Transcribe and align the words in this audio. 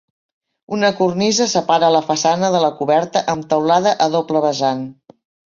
Una 0.77 0.87
cornisa 1.01 1.45
separa 1.51 1.89
la 1.97 2.01
façana 2.07 2.49
de 2.57 2.63
la 2.65 2.73
coberta 2.81 3.23
amb 3.35 3.47
teulada 3.53 3.95
a 4.09 4.11
doble 4.19 4.43
vessant. 4.49 4.85